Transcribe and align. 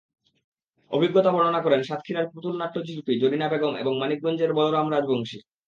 অভিজ্ঞতা 0.91 1.31
বর্ণনা 1.31 1.61
করেন 1.61 1.81
সাতক্ষীরার 1.83 2.31
পুতুলনাট্য 2.33 2.77
শিল্পী 2.87 3.13
জরিনা 3.21 3.47
বেগম 3.49 3.73
এবং 3.75 3.93
মানিকগঞ্জের 3.99 4.51
বলরাম 4.53 4.87
রাজবংশী। 4.91 5.37